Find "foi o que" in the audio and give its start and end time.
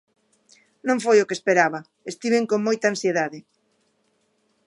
1.05-1.37